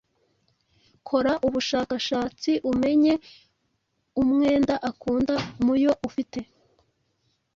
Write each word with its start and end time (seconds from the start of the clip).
Kora 1.07 1.33
ubushakashatsi 1.47 2.51
umenye 2.71 3.13
umwenda 4.21 4.73
akunda 4.89 5.33
muyo 5.65 5.91
ufite 6.07 6.39